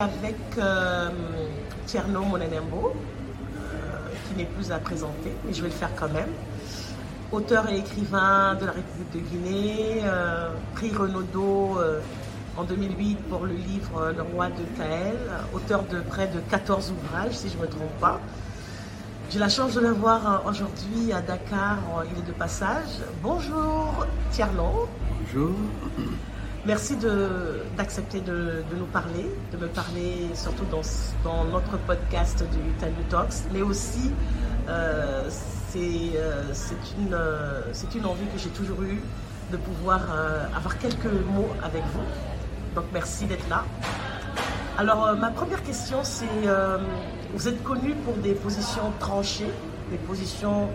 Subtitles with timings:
[0.00, 1.10] avec euh,
[1.86, 6.28] Tierno Monenembo, euh, qui n'est plus à présenter, mais je vais le faire quand même.
[7.32, 11.98] Auteur et écrivain de la République de Guinée, euh, prix Renaudot euh,
[12.56, 15.16] en 2008 pour le livre Le roi de Kael,
[15.52, 18.20] auteur de près de 14 ouvrages, si je ne me trompe pas.
[19.30, 21.78] J'ai la chance de l'avoir euh, aujourd'hui à Dakar,
[22.08, 23.00] il est de passage.
[23.20, 24.88] Bonjour Tierno.
[25.24, 25.56] Bonjour.
[26.68, 26.98] Merci
[27.78, 30.82] d'accepter de, de nous parler, de me parler surtout dans,
[31.24, 34.12] dans notre podcast du Time Talks, mais aussi
[34.68, 35.78] euh, c'est
[36.18, 37.62] euh, c'est une, euh,
[37.94, 39.00] une envie que j'ai toujours eue
[39.50, 40.00] de pouvoir
[40.54, 42.04] avoir quelques mots avec vous.
[42.74, 43.64] Donc merci d'être là.
[44.76, 46.26] Alors ma première question c'est,
[47.32, 49.52] vous êtes connu pour des positions tranchées,
[49.90, 50.68] des positions